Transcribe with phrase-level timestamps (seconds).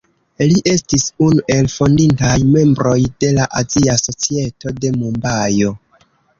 [0.51, 5.79] Li estis unu el fondintaj membroj de la Azia Societo de Mumbajo.